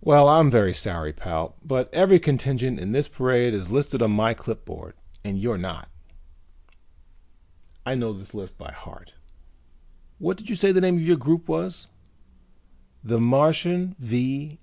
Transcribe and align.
"Well, 0.00 0.30
I'm 0.30 0.50
very 0.50 0.72
sorry, 0.72 1.12
pal, 1.12 1.56
but 1.62 1.92
every 1.92 2.18
contingent 2.18 2.80
in 2.80 2.92
this 2.92 3.06
parade 3.06 3.52
is 3.52 3.70
listed 3.70 4.00
on 4.00 4.10
my 4.10 4.32
clipboard 4.32 4.94
and 5.22 5.38
you're 5.38 5.58
not. 5.58 5.90
I 7.84 7.94
know 7.94 8.14
this 8.14 8.32
list 8.32 8.56
by 8.56 8.72
heart. 8.72 9.12
What 10.18 10.38
did 10.38 10.48
you 10.48 10.56
say 10.56 10.72
the 10.72 10.80
name 10.80 10.96
of 10.96 11.02
your 11.02 11.18
group 11.18 11.48
was?" 11.50 11.88
"The 13.04 13.20
Martian 13.20 13.94
V. 13.98 14.58